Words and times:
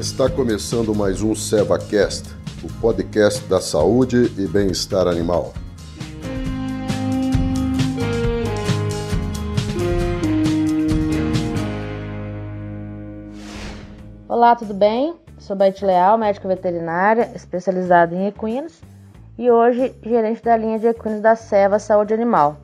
Está 0.00 0.30
começando 0.30 0.94
mais 0.94 1.20
um 1.20 1.34
SevaCast, 1.34 2.34
o 2.64 2.80
podcast 2.80 3.44
da 3.44 3.60
saúde 3.60 4.32
e 4.38 4.46
bem-estar 4.46 5.06
animal. 5.06 5.52
Olá, 14.26 14.56
tudo 14.56 14.72
bem? 14.72 15.16
Sou 15.36 15.54
Baite 15.54 15.84
Leal, 15.84 16.16
médica 16.16 16.48
veterinária, 16.48 17.30
especializada 17.34 18.16
em 18.16 18.26
equinos 18.26 18.80
e 19.36 19.50
hoje 19.50 19.94
gerente 20.02 20.42
da 20.42 20.56
linha 20.56 20.78
de 20.78 20.86
equinos 20.86 21.20
da 21.20 21.36
Seva 21.36 21.78
Saúde 21.78 22.14
Animal. 22.14 22.56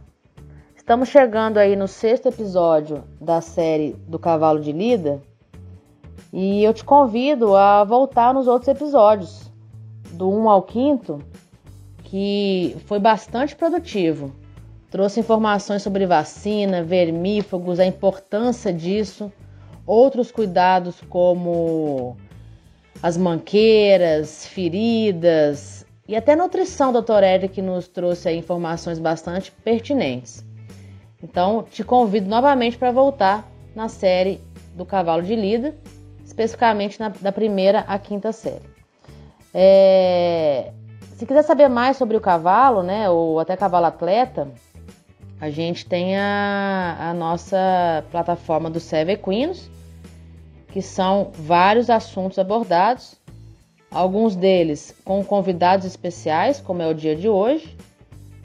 Estamos 0.75 1.11
chegando 1.11 1.59
aí 1.59 1.77
no 1.77 1.87
sexto 1.87 2.29
episódio 2.29 3.05
da 3.21 3.43
série 3.43 3.93
do 4.09 4.19
cavalo 4.19 4.59
de 4.59 4.73
lida 4.73 5.21
e 6.33 6.63
eu 6.63 6.75
te 6.75 6.85
convido 6.85 7.57
a 7.57 7.85
voltar 7.85 8.35
nos 8.35 8.47
outros 8.47 8.69
episódios, 8.69 9.51
do 10.13 10.31
1 10.31 10.49
ao 10.49 10.67
5, 10.69 11.21
que 12.05 12.77
foi 12.87 12.99
bastante 12.99 13.55
produtivo. 13.55 14.33
Trouxe 14.91 15.21
informações 15.21 15.83
sobre 15.83 16.07
vacina, 16.07 16.83
vermífugos, 16.83 17.81
a 17.81 17.87
importância 17.87 18.73
disso 18.73 19.33
outros 19.87 20.33
cuidados 20.33 21.01
como 21.09 22.17
as 23.03 23.17
manqueiras, 23.17 24.47
feridas 24.47 25.87
e 26.09 26.17
até 26.17 26.35
nutrição, 26.35 26.93
doutor 26.93 27.23
Eric 27.23 27.63
nos 27.63 27.87
trouxe 27.87 28.33
informações 28.33 28.99
bastante 28.99 29.53
pertinentes. 29.53 30.45
Então, 31.23 31.63
te 31.63 31.85
convido 31.85 32.29
novamente 32.29 32.77
para 32.77 32.91
voltar 32.91 33.49
na 33.75 33.89
série 33.89 34.41
do 34.75 34.85
cavalo 34.85 35.23
de 35.23 35.35
lida, 35.35 35.75
especificamente 36.37 37.01
na, 37.01 37.09
da 37.09 37.33
primeira 37.33 37.81
à 37.81 37.99
quinta 37.99 38.31
série. 38.31 38.69
É, 39.55 40.71
se 41.17 41.25
quiser 41.25 41.43
saber 41.43 41.69
mais 41.69 41.97
sobre 41.97 42.15
o 42.15 42.21
cavalo, 42.21 42.83
né, 42.83 43.09
ou 43.09 43.41
até 43.41 43.57
cavalo 43.57 43.87
atleta, 43.87 44.49
a 45.41 45.49
gente 45.49 45.87
tem 45.87 46.17
a, 46.17 46.97
a 47.01 47.15
nossa 47.15 48.05
plataforma 48.11 48.69
do 48.69 48.79
Seve 48.79 49.13
Equinos, 49.13 49.71
que 50.69 50.83
são 50.83 51.31
vários 51.33 51.89
assuntos 51.89 52.39
abordados, 52.39 53.17
alguns 53.91 54.37
deles 54.37 54.95
com 55.07 55.25
convidados 55.25 55.87
especiais, 55.87 56.61
como 56.61 56.83
é 56.83 56.87
o 56.87 56.95
dia 56.95 57.17
de 57.17 57.31
hoje, 57.31 57.75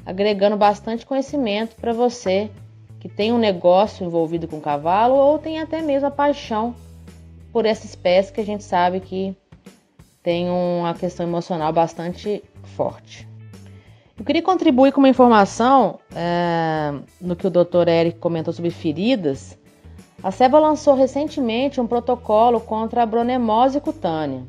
agregando 0.05 0.55
bastante 0.55 1.05
conhecimento 1.05 1.75
para 1.75 1.91
você 1.91 2.49
que 3.01 3.09
tem 3.09 3.33
um 3.33 3.37
negócio 3.37 4.05
envolvido 4.05 4.47
com 4.47 4.61
cavalo 4.61 5.15
ou 5.15 5.37
tem 5.37 5.59
até 5.59 5.81
mesmo 5.81 6.07
a 6.07 6.11
paixão 6.11 6.73
por 7.51 7.65
essa 7.65 7.85
espécie 7.85 8.31
que 8.31 8.41
a 8.41 8.45
gente 8.45 8.63
sabe 8.63 8.99
que 8.99 9.35
tem 10.23 10.49
uma 10.49 10.93
questão 10.93 11.25
emocional 11.25 11.73
bastante 11.73 12.43
forte. 12.75 13.27
Eu 14.17 14.23
queria 14.23 14.41
contribuir 14.41 14.91
com 14.91 14.99
uma 14.99 15.09
informação 15.09 15.99
é, 16.15 16.93
no 17.19 17.35
que 17.35 17.47
o 17.47 17.49
Dr. 17.49 17.87
Eric 17.87 18.19
comentou 18.19 18.53
sobre 18.53 18.69
feridas 18.69 19.57
a 20.23 20.29
SEBA 20.29 20.59
lançou 20.59 20.93
recentemente 20.93 21.81
um 21.81 21.87
protocolo 21.87 22.59
contra 22.59 23.01
a 23.01 23.05
bronemose 23.07 23.81
cutânea. 23.81 24.43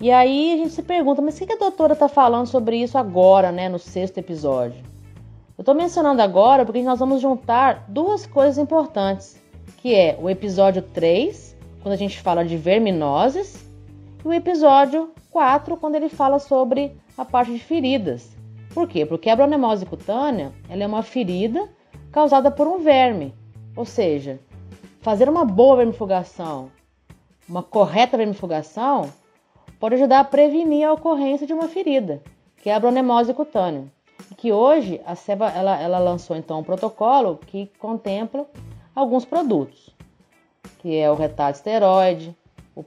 E 0.00 0.10
aí 0.10 0.54
a 0.54 0.56
gente 0.56 0.70
se 0.70 0.82
pergunta, 0.82 1.22
mas 1.22 1.40
o 1.40 1.46
que 1.46 1.52
a 1.52 1.56
doutora 1.56 1.92
está 1.92 2.08
falando 2.08 2.46
sobre 2.46 2.76
isso 2.76 2.98
agora, 2.98 3.52
né, 3.52 3.68
no 3.68 3.78
sexto 3.78 4.18
episódio? 4.18 4.82
Eu 5.56 5.62
estou 5.62 5.76
mencionando 5.76 6.20
agora 6.22 6.64
porque 6.64 6.82
nós 6.82 6.98
vamos 6.98 7.20
juntar 7.20 7.84
duas 7.86 8.26
coisas 8.26 8.58
importantes, 8.58 9.40
que 9.76 9.94
é 9.94 10.18
o 10.20 10.28
episódio 10.28 10.82
3, 10.82 11.51
quando 11.82 11.94
a 11.94 11.98
gente 11.98 12.20
fala 12.20 12.44
de 12.44 12.56
verminoses, 12.56 13.66
e 14.24 14.28
o 14.28 14.32
episódio 14.32 15.12
4, 15.30 15.76
quando 15.76 15.96
ele 15.96 16.08
fala 16.08 16.38
sobre 16.38 16.96
a 17.18 17.24
parte 17.24 17.52
de 17.52 17.58
feridas. 17.58 18.30
Por 18.72 18.88
quê? 18.88 19.04
Porque 19.04 19.28
a 19.28 19.36
bronemose 19.36 19.84
cutânea 19.84 20.52
ela 20.68 20.84
é 20.84 20.86
uma 20.86 21.02
ferida 21.02 21.68
causada 22.12 22.50
por 22.50 22.66
um 22.66 22.78
verme, 22.78 23.34
ou 23.76 23.84
seja, 23.84 24.38
fazer 25.00 25.28
uma 25.28 25.44
boa 25.44 25.76
vermifugação, 25.78 26.70
uma 27.48 27.62
correta 27.62 28.16
vermifugação, 28.16 29.12
pode 29.80 29.96
ajudar 29.96 30.20
a 30.20 30.24
prevenir 30.24 30.86
a 30.86 30.92
ocorrência 30.92 31.46
de 31.46 31.52
uma 31.52 31.66
ferida, 31.66 32.22
que 32.58 32.70
é 32.70 32.74
a 32.74 32.80
bronemose 32.80 33.34
cutânea. 33.34 33.84
Que 34.36 34.52
hoje 34.52 35.00
a 35.04 35.14
SEBA 35.14 35.48
ela, 35.50 35.80
ela 35.80 35.98
lançou 35.98 36.36
então 36.36 36.60
um 36.60 36.64
protocolo 36.64 37.38
que 37.46 37.70
contempla 37.78 38.46
alguns 38.94 39.24
produtos, 39.24 39.90
que 40.82 40.98
é 40.98 41.08
o 41.08 41.14
retardo 41.14 41.56
esteroide, 41.56 42.36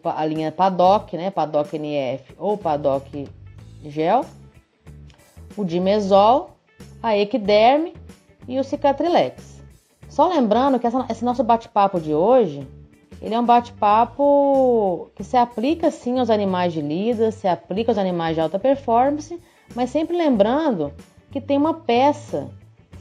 a 0.03 0.25
linha 0.25 0.51
Paddock, 0.51 1.16
né, 1.16 1.31
Paddock 1.31 1.73
NF 1.78 2.35
ou 2.38 2.57
Paddock 2.57 3.28
Gel, 3.83 4.25
o 5.56 5.63
Dimesol, 5.63 6.51
a 7.01 7.17
Equiderme 7.17 7.94
e 8.47 8.59
o 8.59 8.63
Cicatrilex. 8.63 9.63
Só 10.09 10.28
lembrando 10.28 10.78
que 10.78 10.85
essa, 10.85 11.06
esse 11.09 11.23
nosso 11.23 11.44
bate-papo 11.44 12.00
de 12.00 12.13
hoje, 12.13 12.67
ele 13.22 13.33
é 13.33 13.39
um 13.39 13.45
bate-papo 13.45 15.09
que 15.16 15.23
se 15.23 15.38
aplica 15.38 15.89
sim 15.89 16.19
aos 16.19 16.29
animais 16.29 16.73
de 16.73 16.81
lida, 16.81 17.31
se 17.31 17.47
aplica 17.47 17.91
aos 17.91 17.97
animais 17.97 18.35
de 18.35 18.41
alta 18.41 18.59
performance, 18.59 19.39
mas 19.73 19.89
sempre 19.89 20.17
lembrando 20.17 20.94
que 21.31 21.39
tem 21.39 21.57
uma 21.57 21.73
peça 21.73 22.50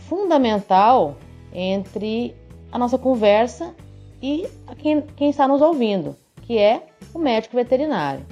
fundamental 0.09 1.17
entre 1.53 2.35
a 2.71 2.79
nossa 2.79 2.99
conversa 2.99 3.75
e 4.25 4.49
quem, 4.79 5.03
quem 5.03 5.29
está 5.29 5.47
nos 5.47 5.61
ouvindo, 5.61 6.17
que 6.41 6.57
é 6.57 6.87
o 7.13 7.19
médico 7.19 7.57
veterinário. 7.57 8.25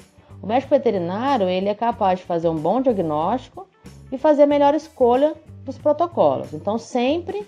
O 0.43 0.47
médico 0.47 0.71
veterinário 0.71 1.47
ele 1.47 1.69
é 1.69 1.75
capaz 1.75 2.21
de 2.21 2.25
fazer 2.25 2.49
um 2.49 2.57
bom 2.57 2.81
diagnóstico 2.81 3.69
e 4.11 4.17
fazer 4.17 4.45
a 4.45 4.47
melhor 4.47 4.75
escolha 4.75 5.35
dos 5.63 5.77
protocolos. 5.77 6.55
Então, 6.55 6.79
sempre 6.79 7.47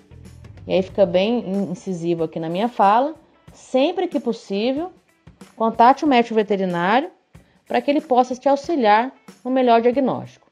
e 0.67 0.75
aí 0.75 0.83
fica 0.83 1.07
bem 1.07 1.39
incisivo 1.71 2.25
aqui 2.25 2.39
na 2.39 2.51
minha 2.51 2.69
fala. 2.69 3.15
Sempre 3.55 4.09
que 4.09 4.21
possível, 4.21 4.93
contate 5.57 6.05
o 6.05 6.09
médico 6.09 6.35
veterinário 6.35 7.11
para 7.67 7.81
que 7.81 7.91
ele 7.91 8.03
possa 8.03 8.37
te 8.37 8.47
auxiliar 8.47 9.11
no 9.43 9.51
melhor 9.51 9.81
diagnóstico. 9.81 10.47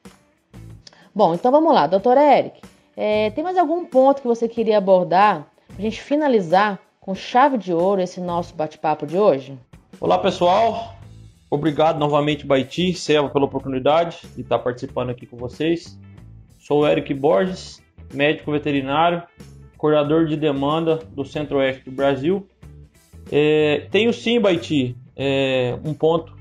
Bom, 1.14 1.34
então 1.34 1.53
vamos 1.53 1.74
lá, 1.74 1.86
doutora 1.86 2.22
Eric. 2.38 2.59
É, 2.97 3.30
tem 3.30 3.44
mais 3.44 3.59
algum 3.59 3.84
ponto 3.84 4.22
que 4.22 4.28
você 4.28 4.48
queria 4.48 4.78
abordar 4.78 5.47
para 5.69 5.76
a 5.78 5.82
gente 5.82 6.00
finalizar 6.00 6.78
com 7.02 7.16
chave 7.16 7.58
de 7.58 7.74
ouro 7.74 8.00
esse 8.00 8.20
nosso 8.20 8.54
bate-papo 8.54 9.04
de 9.04 9.18
hoje? 9.18 9.58
Olá, 10.00 10.18
pessoal. 10.18 10.94
Obrigado 11.50 11.98
novamente, 11.98 12.46
Baiti, 12.46 12.94
Selva, 12.94 13.28
pela 13.28 13.44
oportunidade 13.44 14.20
de 14.36 14.42
estar 14.42 14.60
participando 14.60 15.10
aqui 15.10 15.26
com 15.26 15.36
vocês. 15.36 15.98
Sou 16.60 16.82
o 16.82 16.86
Eric 16.86 17.12
Borges, 17.12 17.82
médico 18.14 18.52
veterinário, 18.52 19.20
coordenador 19.76 20.26
de 20.26 20.36
demanda 20.36 21.00
do 21.10 21.24
Centro-Oeste 21.24 21.91
do 21.91 21.91
Brasil. 21.91 22.46
É, 23.32 23.88
tenho 23.91 24.12
sim, 24.12 24.38
Baiti, 24.38 24.96
é, 25.16 25.76
um 25.84 25.92
ponto 25.92 26.32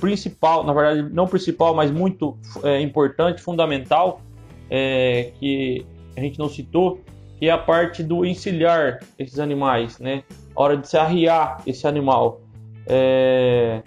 principal, 0.00 0.64
na 0.64 0.72
verdade 0.72 1.14
não 1.14 1.28
principal, 1.28 1.76
mas 1.76 1.92
muito 1.92 2.36
é, 2.64 2.80
importante, 2.80 3.40
fundamental, 3.40 4.20
é, 4.68 5.30
que 5.38 5.86
a 6.16 6.20
gente 6.20 6.40
não 6.40 6.48
citou, 6.48 7.00
que 7.38 7.48
é 7.48 7.50
a 7.50 7.58
parte 7.58 8.02
do 8.02 8.24
encilhar 8.24 9.00
esses 9.18 9.38
animais, 9.38 9.98
né? 9.98 10.22
A 10.54 10.62
hora 10.62 10.76
de 10.76 10.88
se 10.88 10.96
arriar 10.96 11.62
esse 11.66 11.86
animal. 11.86 12.40
É... 12.86 13.82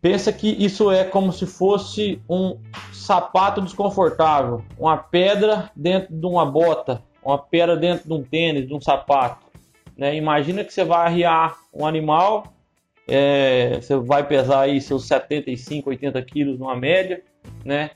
Pensa 0.00 0.32
que 0.32 0.48
isso 0.48 0.90
é 0.90 1.04
como 1.04 1.32
se 1.32 1.44
fosse 1.44 2.22
um 2.28 2.58
sapato 2.92 3.60
desconfortável, 3.60 4.62
uma 4.78 4.96
pedra 4.96 5.70
dentro 5.74 6.14
de 6.14 6.26
uma 6.26 6.46
bota, 6.46 7.02
uma 7.22 7.38
pera 7.38 7.76
dentro 7.76 8.06
de 8.06 8.12
um 8.14 8.22
tênis, 8.22 8.66
de 8.66 8.74
um 8.74 8.80
sapato. 8.80 9.46
Né? 9.96 10.14
Imagina 10.14 10.62
que 10.62 10.72
você 10.72 10.84
vai 10.84 11.06
arriar 11.06 11.56
um 11.74 11.84
animal, 11.84 12.52
é, 13.08 13.80
você 13.80 13.96
vai 13.96 14.26
pesar 14.26 14.60
aí 14.60 14.80
seus 14.80 15.06
75, 15.06 15.90
80 15.90 16.22
quilos 16.22 16.58
numa 16.58 16.76
média, 16.76 17.22
né? 17.64 17.90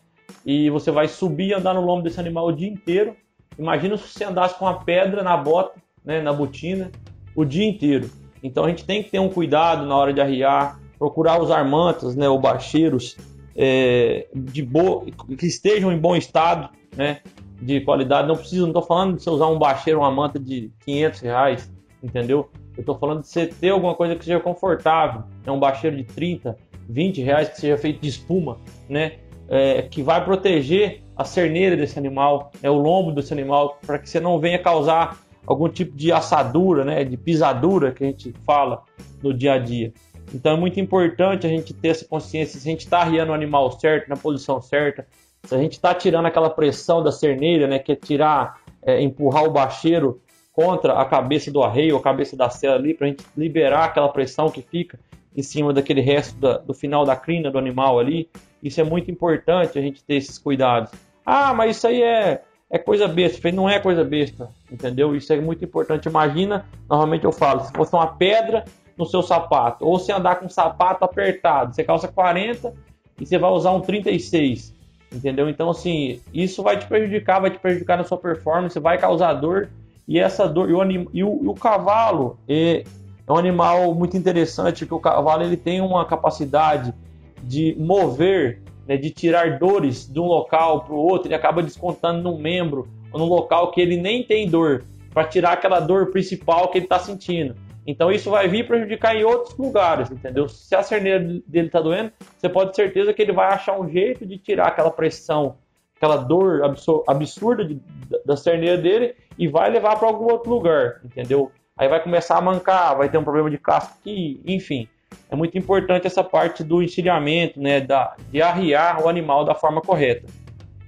E 0.45 0.71
você 0.71 0.91
vai 0.91 1.07
subir 1.07 1.49
e 1.49 1.55
andar 1.55 1.75
no 1.75 1.85
lombo 1.85 2.03
desse 2.03 2.19
animal 2.19 2.47
o 2.49 2.53
dia 2.53 2.69
inteiro. 2.69 3.15
Imagina 3.59 3.97
se 3.97 4.09
você 4.09 4.25
andasse 4.25 4.59
com 4.59 4.65
uma 4.65 4.85
pedra 4.85 5.23
na 5.23 5.37
bota, 5.37 5.81
né, 6.05 6.21
na 6.21 6.33
botina, 6.33 6.91
o 7.35 7.45
dia 7.45 7.67
inteiro. 7.67 8.11
Então 8.43 8.65
a 8.65 8.69
gente 8.69 8.85
tem 8.85 9.03
que 9.03 9.11
ter 9.11 9.19
um 9.19 9.29
cuidado 9.29 9.87
na 9.87 9.97
hora 9.97 10.13
de 10.13 10.21
arriar, 10.21 10.81
procurar 10.99 11.41
usar 11.41 11.65
mantas, 11.65 12.17
né, 12.17 12.29
ou 12.29 12.41
bacheiros 12.41 13.17
é, 13.57 14.27
de 14.35 14.63
boa, 14.63 15.05
que 15.39 15.47
estejam 15.47 15.93
em 15.93 15.99
bom 15.99 16.17
estado, 16.17 16.71
né? 16.97 17.21
de 17.63 17.81
qualidade. 17.81 18.29
Não 18.29 18.37
precisa, 18.37 18.63
não 18.63 18.69
estou 18.69 18.83
falando 18.83 19.17
de 19.17 19.23
você 19.23 19.31
usar 19.31 19.47
um 19.47 19.59
bacheiro, 19.59 20.01
uma 20.01 20.11
manta 20.11 20.39
de 20.39 20.73
500 20.85 21.21
reais, 21.21 21.73
entendeu? 22.03 22.51
Eu 22.77 22.81
estou 22.81 22.99
falando 22.99 23.21
de 23.21 23.29
você 23.29 23.47
ter 23.47 23.71
alguma 23.71 23.95
coisa 23.95 24.17
que 24.17 24.25
seja 24.25 24.41
confortável. 24.41 25.23
É 25.47 25.51
um 25.51 25.61
bacheiro 25.61 25.97
de 25.97 26.05
30, 26.05 26.57
20 26.89 27.23
reais 27.23 27.49
que 27.51 27.61
seja 27.61 27.79
feito 27.79 28.01
de 28.01 28.09
espuma, 28.09 28.59
né? 28.89 29.19
É, 29.49 29.83
que 29.83 30.03
vai 30.03 30.25
proteger 30.25 31.03
a 31.17 31.25
cerneira 31.25 31.77
desse 31.77 31.99
animal, 31.99 32.51
é 32.63 32.71
o 32.71 32.75
lombo 32.75 33.13
desse 33.13 33.33
animal, 33.33 33.79
para 33.87 33.99
que 33.99 34.09
você 34.09 34.19
não 34.19 34.39
venha 34.39 34.59
causar 34.59 35.19
algum 35.47 35.69
tipo 35.69 35.97
de 35.97 36.11
assadura, 36.11 36.85
né? 36.85 37.05
De 37.05 37.17
pisadura 37.17 37.93
que 37.93 38.05
a 38.05 38.07
gente 38.07 38.33
fala 38.47 38.83
no 39.23 39.35
dia 39.35 39.55
a 39.55 39.59
dia. 39.59 39.93
Então 40.35 40.55
é 40.55 40.57
muito 40.57 40.81
importante 40.81 41.47
a 41.47 41.51
gente 41.51 41.75
ter 41.75 41.89
essa 41.89 42.05
consciência 42.07 42.59
se 42.59 42.67
a 42.67 42.71
gente 42.71 42.81
está 42.81 43.01
arriando 43.01 43.33
o 43.33 43.35
animal 43.35 43.71
certo, 43.73 44.09
na 44.09 44.17
posição 44.17 44.61
certa, 44.61 45.07
se 45.45 45.55
a 45.55 45.59
gente 45.59 45.73
está 45.73 45.95
tirando 45.95 46.27
aquela 46.27 46.49
pressão 46.49 47.03
da 47.03 47.13
cerneira, 47.13 47.67
né, 47.67 47.79
que 47.79 47.93
é 47.93 47.97
tirar, 47.97 48.61
é, 48.83 49.03
empurrar 49.03 49.45
o 49.45 49.51
bacheiro 49.51 50.21
contra 50.53 50.95
a 50.95 51.05
cabeça 51.05 51.51
do 51.51 51.63
arreio, 51.63 51.97
a 51.97 52.03
cabeça 52.03 52.37
da 52.37 52.49
cela 52.49 52.77
ali, 52.77 52.95
para 52.95 53.07
a 53.07 53.11
gente 53.11 53.25
liberar 53.37 53.85
aquela 53.85 54.09
pressão 54.09 54.51
que 54.51 54.63
fica 54.63 54.99
em 55.37 55.43
cima 55.43 55.73
daquele 55.73 56.01
resto 56.01 56.39
da, 56.39 56.59
do 56.59 56.75
final 56.75 57.05
da 57.05 57.17
crina 57.17 57.51
do 57.51 57.59
animal 57.59 57.99
ali. 57.99 58.29
Isso 58.63 58.81
é 58.81 58.85
muito 58.85 59.11
importante 59.11 59.79
a 59.79 59.83
gente 59.83 60.05
ter 60.05 60.15
esses 60.15 60.39
cuidados. 60.39 60.93
Ah, 61.27 61.53
mas 61.53 61.77
isso 61.77 61.87
aí 61.87 62.03
é, 62.03 62.43
é 62.71 62.79
coisa 62.79 63.09
besta. 63.09 63.51
Não 63.51 63.69
é 63.69 63.81
coisa 63.81 64.05
besta, 64.05 64.49
entendeu? 64.71 65.17
Isso 65.17 65.33
é 65.33 65.41
muito 65.41 65.65
importante. 65.65 66.09
Imagina, 66.09 66.65
normalmente 66.89 67.25
eu 67.25 67.33
falo, 67.33 67.65
se 67.65 67.73
fosse 67.73 67.95
uma 67.95 68.07
pedra 68.07 68.65
no 68.97 69.07
seu 69.07 69.23
sapato, 69.23 69.87
ou 69.87 69.99
se 69.99 70.13
andar 70.13 70.37
com 70.37 70.47
um 70.47 70.51
sapato 70.51 71.05
apertado, 71.05 71.75
você 71.75 71.83
calça 71.83 72.09
40 72.09 72.75
e 73.19 73.27
você 73.27 73.39
vai 73.39 73.51
usar 73.51 73.73
um 73.73 73.81
36, 73.81 74.75
entendeu? 75.13 75.49
Então, 75.49 75.71
assim, 75.71 76.21
isso 76.33 76.63
vai 76.63 76.79
te 76.79 76.87
prejudicar, 76.87 77.41
vai 77.41 77.51
te 77.51 77.59
prejudicar 77.59 77.97
na 77.97 78.05
sua 78.05 78.19
performance, 78.19 78.79
vai 78.79 78.99
causar 78.99 79.35
dor, 79.35 79.71
e 80.07 80.19
essa 80.19 80.47
dor, 80.47 80.69
e 80.69 80.73
o, 80.75 80.81
anim, 80.81 81.09
e 81.13 81.25
o, 81.25 81.41
e 81.43 81.49
o 81.49 81.55
cavalo 81.55 82.39
é, 82.49 82.85
é 83.27 83.33
um 83.33 83.37
animal 83.37 83.95
muito 83.95 84.17
interessante, 84.17 84.87
que 84.87 84.95
o 84.95 85.01
cavalo 85.01 85.43
ele 85.43 85.57
tem 85.57 85.81
uma 85.81 86.05
capacidade 86.05 86.93
de 87.43 87.77
mover, 87.79 88.63
né, 88.87 88.97
de 88.97 89.11
tirar 89.11 89.59
dores 89.59 90.11
de 90.11 90.19
um 90.21 90.27
local 90.27 90.85
para 90.85 90.95
o 90.95 90.99
outro, 90.99 91.29
ele 91.29 91.35
acaba 91.35 91.63
descontando 91.63 92.23
num 92.23 92.39
membro 92.39 92.89
ou 93.13 93.19
num 93.19 93.27
local 93.27 93.71
que 93.71 93.81
ele 93.81 93.97
nem 93.97 94.23
tem 94.23 94.49
dor, 94.49 94.85
para 95.13 95.25
tirar 95.25 95.53
aquela 95.53 95.81
dor 95.81 96.11
principal 96.11 96.69
que 96.69 96.79
ele 96.79 96.87
está 96.87 96.99
sentindo. 96.99 97.55
Então 97.87 98.11
isso 98.11 98.31
vai 98.31 98.49
vir 98.49 98.67
prejudicar 98.67 99.17
em 99.17 99.25
outros 99.25 99.57
lugares, 99.57 100.11
entendeu? 100.11 100.49
Se 100.49 100.75
a 100.75 100.83
cerneira 100.83 101.19
dele 101.47 101.67
está 101.67 101.81
doendo, 101.81 102.13
você 102.37 102.49
pode 102.49 102.71
ter 102.71 102.85
certeza 102.85 103.13
que 103.13 103.21
ele 103.21 103.33
vai 103.33 103.53
achar 103.53 103.79
um 103.79 103.89
jeito 103.89 104.25
de 104.25 104.39
tirar 104.39 104.69
aquela 104.69 104.91
pressão, 104.91 105.57
aquela 105.97 106.17
dor 106.17 106.63
absurda 107.09 107.65
de, 107.65 107.81
da 108.25 108.37
cerneira 108.37 108.79
dele 108.79 109.15
e 109.37 109.49
vai 109.49 109.69
levar 109.69 109.99
para 109.99 110.07
algum 110.07 110.31
outro 110.31 110.51
lugar, 110.51 111.01
entendeu? 111.05 111.51
Aí 111.77 111.89
vai 111.89 112.03
começar 112.03 112.39
a 112.39 112.41
mancar, 112.41 112.97
vai 112.97 113.09
ter 113.09 113.19
um 113.19 113.25
problema 113.25 113.51
de 113.51 113.59
casco 113.59 113.99
aqui, 114.01 114.41
enfim. 114.47 114.89
É 115.31 115.37
muito 115.37 115.57
importante 115.57 116.07
essa 116.07 116.23
parte 116.23 116.63
do 116.63 116.83
encilhamento, 116.83 117.61
né, 117.61 117.81
da, 117.81 118.15
de 118.31 118.41
arriar 118.43 119.03
o 119.03 119.09
animal 119.09 119.45
da 119.45 119.55
forma 119.55 119.81
correta. 119.81 120.27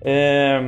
É, 0.03 0.67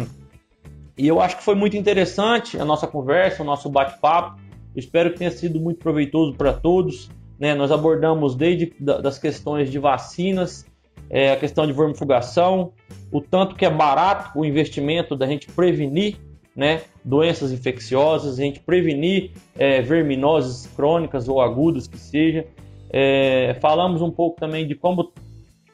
e 0.96 1.06
eu 1.06 1.20
acho 1.20 1.36
que 1.36 1.42
foi 1.42 1.54
muito 1.54 1.76
interessante 1.76 2.58
a 2.58 2.64
nossa 2.64 2.86
conversa, 2.86 3.42
o 3.42 3.46
nosso 3.46 3.68
bate-papo. 3.68 4.40
Espero 4.74 5.12
que 5.12 5.18
tenha 5.18 5.30
sido 5.30 5.60
muito 5.60 5.78
proveitoso 5.78 6.34
para 6.34 6.52
todos. 6.52 7.10
Né? 7.38 7.54
Nós 7.54 7.70
abordamos 7.70 8.34
desde 8.34 8.72
das 8.80 9.18
questões 9.18 9.70
de 9.70 9.78
vacinas, 9.78 10.64
é, 11.10 11.32
a 11.32 11.36
questão 11.36 11.66
de 11.66 11.72
vermifugação, 11.72 12.72
o 13.12 13.20
tanto 13.20 13.54
que 13.54 13.64
é 13.64 13.70
barato 13.70 14.38
o 14.38 14.44
investimento 14.44 15.14
da 15.14 15.26
gente 15.26 15.46
prevenir 15.48 16.16
né, 16.56 16.82
doenças 17.04 17.52
infecciosas, 17.52 18.38
a 18.38 18.42
gente 18.42 18.60
prevenir 18.60 19.32
é, 19.54 19.82
verminoses 19.82 20.66
crônicas 20.74 21.28
ou 21.28 21.40
agudas 21.40 21.86
que 21.86 21.98
seja. 21.98 22.46
É, 22.90 23.56
falamos 23.60 24.02
um 24.02 24.10
pouco 24.10 24.38
também 24.38 24.66
de 24.66 24.74
como 24.74 25.12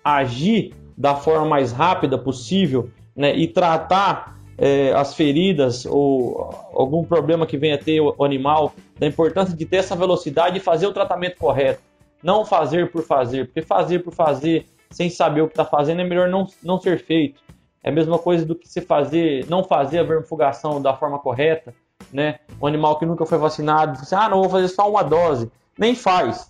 agir 0.05 0.75
da 0.97 1.15
forma 1.15 1.47
mais 1.47 1.73
rápida 1.73 2.19
possível 2.19 2.91
né, 3.15 3.35
e 3.35 3.47
tratar 3.49 4.37
é, 4.59 4.93
as 4.93 5.15
feridas 5.15 5.87
ou 5.87 6.51
algum 6.75 7.05
problema 7.05 7.47
que 7.47 7.57
venha 7.57 7.79
ter 7.79 8.01
o 8.01 8.25
animal, 8.25 8.75
da 8.99 9.07
importância 9.07 9.57
de 9.57 9.67
ter 9.67 9.77
essa 9.77 9.97
velocidade 9.97 10.57
e 10.57 10.61
fazer 10.61 10.87
o 10.87 10.93
tratamento 10.93 11.37
correto. 11.37 11.81
Não 12.23 12.45
fazer 12.45 12.91
por 12.91 13.03
fazer, 13.03 13.47
porque 13.47 13.63
fazer 13.63 14.01
por 14.01 14.13
fazer 14.13 14.67
sem 14.91 15.11
saber 15.11 15.41
o 15.41 15.47
que 15.47 15.55
está 15.55 15.65
fazendo 15.65 16.03
é 16.03 16.05
melhor 16.05 16.29
não, 16.29 16.47
não 16.63 16.79
ser 16.79 17.03
feito. 17.03 17.41
É 17.83 17.89
a 17.89 17.93
mesma 17.93 18.19
coisa 18.19 18.47
do 18.47 18.55
que 18.55 18.69
se 18.69 18.81
fazer, 18.81 19.45
não 19.49 19.65
fazer 19.65 19.99
a 19.99 20.05
vermifugação 20.05 20.81
da 20.81 20.95
forma 20.95 21.19
correta, 21.19 21.75
né? 22.13 22.39
Um 22.61 22.67
animal 22.67 22.99
que 22.99 23.07
nunca 23.07 23.27
foi 23.27 23.39
vacinado, 23.39 23.99
você, 23.99 24.15
ah, 24.15 24.29
não 24.29 24.41
vou 24.41 24.51
fazer 24.51 24.69
só 24.69 24.89
uma 24.89 25.03
dose. 25.03 25.51
Nem 25.77 25.97
faz, 25.97 26.49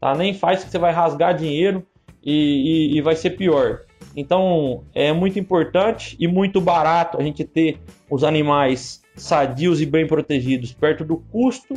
tá? 0.00 0.14
Nem 0.14 0.32
faz 0.32 0.64
que 0.64 0.70
você 0.70 0.78
vai 0.78 0.92
rasgar 0.92 1.36
dinheiro 1.36 1.86
e, 2.24 2.92
e, 2.92 2.98
e 2.98 3.02
vai 3.02 3.14
ser 3.14 3.30
pior. 3.30 3.82
Então 4.16 4.84
é 4.94 5.12
muito 5.12 5.38
importante 5.38 6.16
e 6.18 6.26
muito 6.26 6.60
barato 6.60 7.18
a 7.18 7.22
gente 7.22 7.44
ter 7.44 7.78
os 8.10 8.24
animais 8.24 9.02
sadios 9.14 9.80
e 9.80 9.86
bem 9.86 10.06
protegidos 10.06 10.72
perto 10.72 11.04
do 11.04 11.18
custo 11.18 11.74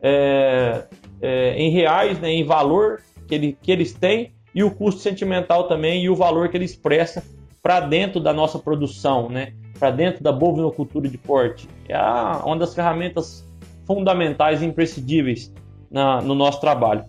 é, 0.00 0.84
é, 1.20 1.54
em 1.56 1.70
reais, 1.70 2.18
né, 2.18 2.30
em 2.30 2.44
valor 2.44 3.00
que, 3.26 3.34
ele, 3.34 3.58
que 3.60 3.70
eles 3.70 3.92
têm 3.92 4.32
e 4.54 4.64
o 4.64 4.70
custo 4.70 5.00
sentimental 5.00 5.68
também 5.68 6.04
e 6.04 6.08
o 6.08 6.16
valor 6.16 6.48
que 6.48 6.56
eles 6.56 6.74
prestam 6.74 7.22
para 7.62 7.80
dentro 7.80 8.20
da 8.20 8.32
nossa 8.32 8.58
produção, 8.58 9.28
né, 9.28 9.52
para 9.78 9.90
dentro 9.90 10.22
da 10.22 10.32
bovinocultura 10.32 11.08
de 11.08 11.18
corte. 11.18 11.68
É 11.88 11.98
uma 12.44 12.56
das 12.56 12.74
ferramentas 12.74 13.46
fundamentais 13.86 14.62
e 14.62 14.64
imprescindíveis 14.64 15.52
na, 15.90 16.20
no 16.22 16.34
nosso 16.34 16.60
trabalho. 16.60 17.04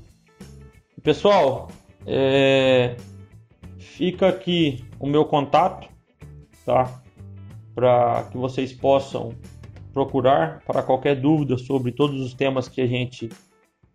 Pessoal, 1.01 1.69
é, 2.05 2.95
Fica 3.99 4.29
aqui 4.29 4.85
o 4.97 5.05
meu 5.05 5.25
contato, 5.25 5.89
tá? 6.65 7.01
Para 7.75 8.23
que 8.31 8.37
vocês 8.37 8.71
possam 8.71 9.35
procurar 9.93 10.63
para 10.65 10.81
qualquer 10.81 11.17
dúvida 11.17 11.57
sobre 11.57 11.91
todos 11.91 12.21
os 12.21 12.33
temas 12.33 12.69
que 12.69 12.79
a 12.79 12.87
gente 12.87 13.27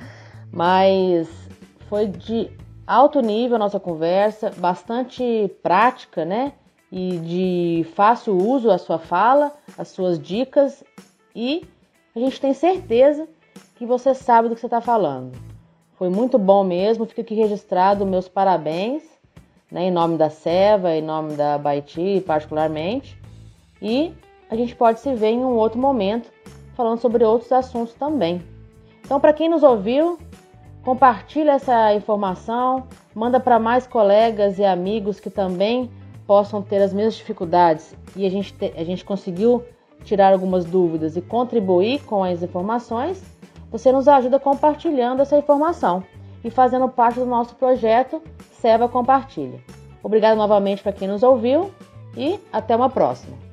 mas 0.52 1.28
foi 1.88 2.06
de 2.06 2.50
alto 2.86 3.20
nível 3.20 3.56
a 3.56 3.58
nossa 3.58 3.80
conversa, 3.80 4.50
bastante 4.56 5.50
prática, 5.62 6.24
né? 6.24 6.52
E 6.90 7.18
de 7.18 7.86
fácil 7.94 8.36
uso 8.36 8.70
a 8.70 8.78
sua 8.78 8.98
fala, 8.98 9.52
as 9.76 9.88
suas 9.88 10.18
dicas 10.18 10.84
e 11.34 11.66
a 12.14 12.18
gente 12.18 12.40
tem 12.40 12.54
certeza 12.54 13.28
que 13.74 13.84
você 13.84 14.14
sabe 14.14 14.48
do 14.48 14.54
que 14.54 14.60
você 14.60 14.66
está 14.66 14.80
falando. 14.80 15.32
Foi 15.96 16.08
muito 16.08 16.38
bom 16.38 16.64
mesmo. 16.64 17.06
Fica 17.06 17.22
aqui 17.22 17.34
registrado 17.34 18.06
meus 18.06 18.28
parabéns, 18.28 19.02
né, 19.76 19.88
em 19.88 19.90
nome 19.90 20.16
da 20.16 20.30
Seva, 20.30 20.94
em 20.94 21.02
nome 21.02 21.34
da 21.34 21.58
Baiti, 21.58 22.24
particularmente. 22.26 23.20
E 23.82 24.10
a 24.48 24.56
gente 24.56 24.74
pode 24.74 25.00
se 25.00 25.14
ver 25.14 25.32
em 25.32 25.44
um 25.44 25.54
outro 25.54 25.78
momento 25.78 26.30
falando 26.74 26.98
sobre 26.98 27.22
outros 27.22 27.52
assuntos 27.52 27.92
também. 27.92 28.40
Então, 29.04 29.20
para 29.20 29.34
quem 29.34 29.50
nos 29.50 29.62
ouviu, 29.62 30.18
compartilhe 30.82 31.50
essa 31.50 31.92
informação, 31.92 32.86
manda 33.14 33.38
para 33.38 33.58
mais 33.58 33.86
colegas 33.86 34.58
e 34.58 34.64
amigos 34.64 35.20
que 35.20 35.28
também 35.28 35.90
possam 36.26 36.62
ter 36.62 36.80
as 36.80 36.94
mesmas 36.94 37.16
dificuldades 37.16 37.94
e 38.16 38.24
a 38.24 38.30
gente, 38.30 38.54
te, 38.54 38.72
a 38.78 38.82
gente 38.82 39.04
conseguiu 39.04 39.62
tirar 40.04 40.32
algumas 40.32 40.64
dúvidas 40.64 41.18
e 41.18 41.20
contribuir 41.20 42.02
com 42.04 42.24
as 42.24 42.42
informações, 42.42 43.22
você 43.70 43.92
nos 43.92 44.08
ajuda 44.08 44.40
compartilhando 44.40 45.20
essa 45.20 45.36
informação 45.36 46.02
e 46.42 46.48
fazendo 46.48 46.88
parte 46.88 47.18
do 47.18 47.26
nosso 47.26 47.54
projeto 47.56 48.22
Seva 48.60 48.88
Compartilha. 48.88 49.60
Obrigado 50.02 50.36
novamente 50.36 50.82
para 50.82 50.92
quem 50.92 51.08
nos 51.08 51.22
ouviu 51.22 51.72
e 52.16 52.38
até 52.52 52.74
uma 52.74 52.88
próxima. 52.88 53.45